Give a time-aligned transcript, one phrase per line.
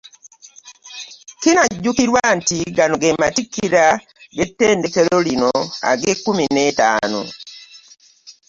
[1.41, 3.85] Kinajjukirwa nti gano ge matikkira
[4.35, 5.51] g'ettendekero lino
[5.91, 7.21] ag'ekiumi n'etaano